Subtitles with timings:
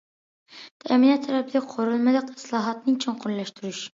[0.85, 3.87] تەمىنات تەرەپلىك قۇرۇلمىلىق ئىسلاھاتنى چوڭقۇرلاشتۇرۇش.